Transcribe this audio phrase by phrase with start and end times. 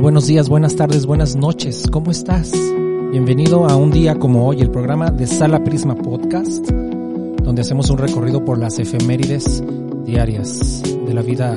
[0.00, 1.84] Buenos días, buenas tardes, buenas noches.
[1.92, 2.50] ¿Cómo estás?
[3.10, 7.98] Bienvenido a un día como hoy, el programa de Sala Prisma Podcast, donde hacemos un
[7.98, 9.62] recorrido por las efemérides
[10.04, 11.56] diarias de la vida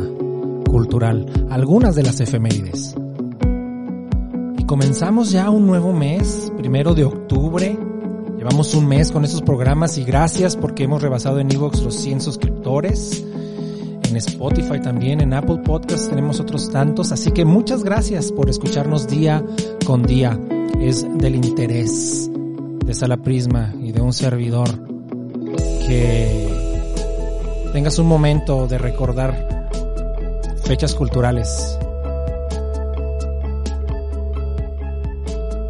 [0.70, 2.96] cultural, algunas de las efemérides.
[4.58, 7.80] Y comenzamos ya un nuevo mes, primero de octubre.
[8.38, 12.22] Llevamos un mes con estos programas y gracias porque hemos rebasado en Evox los 100
[12.22, 13.26] suscriptores
[14.16, 19.08] en Spotify también, en Apple Podcasts tenemos otros tantos, así que muchas gracias por escucharnos
[19.08, 19.44] día
[19.86, 20.40] con día.
[20.80, 22.30] Es del interés
[22.86, 24.70] de Sala Prisma y de un servidor
[25.86, 26.50] que
[27.74, 29.70] tengas un momento de recordar
[30.64, 31.78] fechas culturales.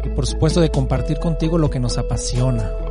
[0.04, 2.85] Y por supuesto de compartir contigo lo que nos apasiona.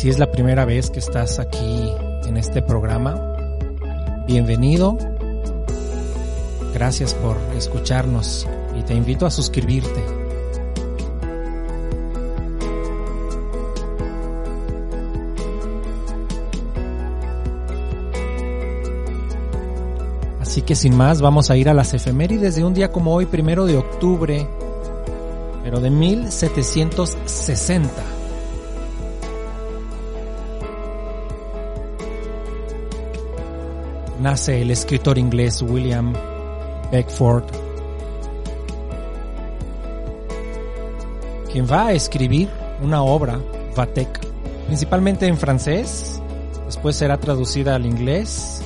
[0.00, 1.92] Si es la primera vez que estás aquí
[2.24, 3.36] en este programa,
[4.26, 4.96] bienvenido.
[6.72, 10.02] Gracias por escucharnos y te invito a suscribirte.
[20.40, 23.26] Así que sin más, vamos a ir a las efemérides de un día como hoy,
[23.26, 24.48] primero de octubre,
[25.62, 28.19] pero de 1760.
[34.20, 36.12] Nace el escritor inglés William
[36.92, 37.44] Beckford,
[41.50, 42.50] quien va a escribir
[42.82, 43.40] una obra,
[43.74, 44.20] Vatek,
[44.66, 46.20] principalmente en francés,
[46.66, 48.62] después será traducida al inglés,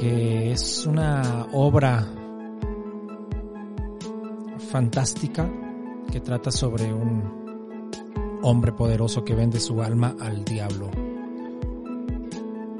[0.00, 2.06] que es una obra
[4.70, 5.50] fantástica
[6.12, 10.90] que trata sobre un hombre poderoso que vende su alma al diablo.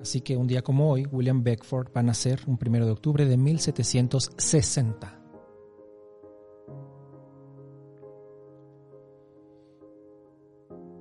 [0.00, 3.24] Así que un día como hoy, William Beckford va a nacer un primero de octubre
[3.24, 5.20] de 1760.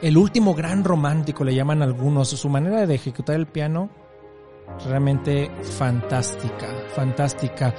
[0.02, 2.30] El último gran romántico, le llaman algunos.
[2.30, 3.90] Su manera de ejecutar el piano,
[4.86, 7.74] realmente fantástica, fantástica.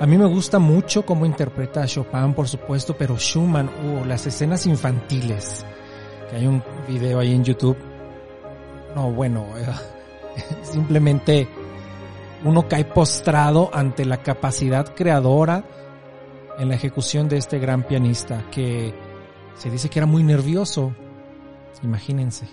[0.00, 4.26] A mí me gusta mucho cómo interpreta a Chopin, por supuesto, pero Schumann, uh, las
[4.26, 5.64] escenas infantiles,
[6.28, 7.76] que hay un video ahí en YouTube.
[8.94, 9.46] No, bueno,
[10.62, 11.48] simplemente
[12.44, 15.64] uno cae postrado ante la capacidad creadora
[16.58, 18.94] en la ejecución de este gran pianista que
[19.56, 20.94] se dice que era muy nervioso
[21.82, 22.46] Imagínense.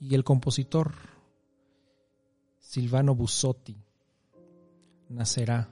[0.00, 0.94] Y el compositor
[2.58, 3.76] Silvano Busotti
[5.08, 5.70] nacerá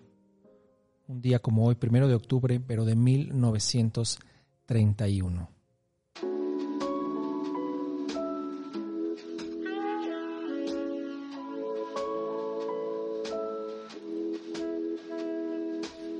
[1.08, 5.48] un día como hoy, primero de octubre, pero de 1931.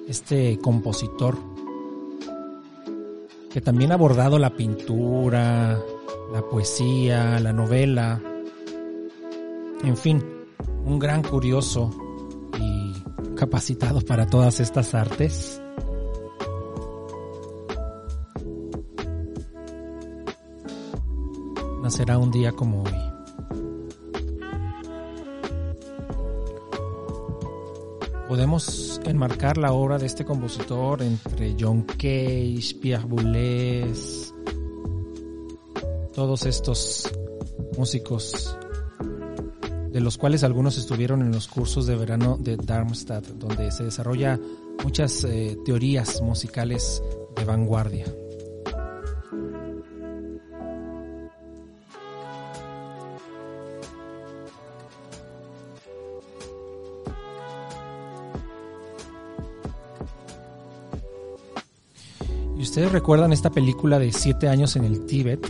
[0.09, 1.52] Este compositor
[3.53, 5.79] que también ha abordado la pintura,
[6.33, 8.21] la poesía, la novela,
[9.85, 10.25] en fin,
[10.85, 11.91] un gran curioso
[12.59, 15.61] y capacitado para todas estas artes.
[21.83, 23.22] Nacerá un día como hoy.
[28.33, 34.33] Podemos enmarcar la obra de este compositor entre John Cage, Pierre Boulez,
[36.15, 37.13] todos estos
[37.77, 38.57] músicos
[39.91, 44.41] de los cuales algunos estuvieron en los cursos de verano de Darmstadt, donde se desarrolla
[44.83, 47.03] muchas eh, teorías musicales
[47.37, 48.07] de vanguardia.
[62.63, 65.45] ¿Y ustedes recuerdan esta película de Siete años en el Tíbet?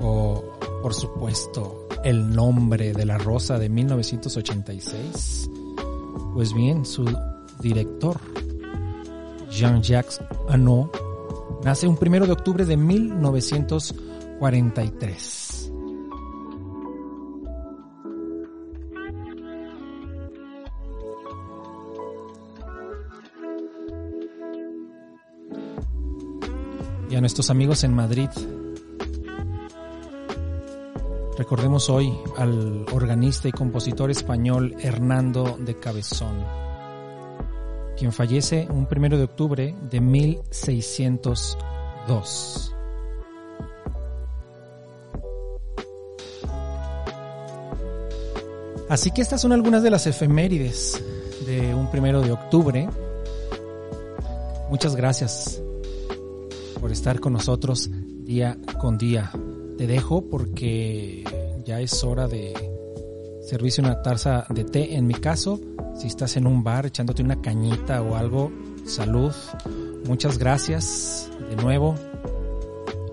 [0.00, 0.42] O,
[0.82, 5.48] por supuesto, El nombre de la rosa de 1986.
[6.34, 7.04] Pues bien, su
[7.60, 8.18] director,
[9.48, 10.88] Jean-Jacques Annaud,
[11.62, 15.41] nace un primero de octubre de 1943.
[27.12, 28.30] Y a nuestros amigos en Madrid.
[31.36, 36.42] Recordemos hoy al organista y compositor español Hernando de Cabezón,
[37.98, 42.74] quien fallece un primero de octubre de 1602.
[48.88, 51.04] Así que estas son algunas de las efemérides
[51.44, 52.88] de un primero de octubre.
[54.70, 55.62] Muchas gracias
[56.82, 57.88] por estar con nosotros
[58.24, 59.30] día con día.
[59.78, 61.22] Te dejo porque
[61.64, 62.52] ya es hora de
[63.46, 64.96] servirse una taza de té.
[64.96, 65.60] En mi caso,
[65.94, 68.50] si estás en un bar echándote una cañita o algo,
[68.84, 69.32] salud.
[70.06, 71.94] Muchas gracias de nuevo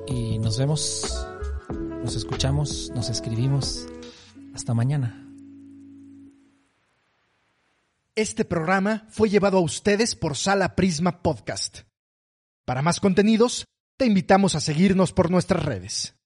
[0.08, 1.28] y nos vemos,
[2.04, 3.86] nos escuchamos, nos escribimos.
[4.56, 5.32] Hasta mañana.
[8.16, 11.89] Este programa fue llevado a ustedes por Sala Prisma Podcast.
[12.70, 13.66] Para más contenidos,
[13.98, 16.19] te invitamos a seguirnos por nuestras redes.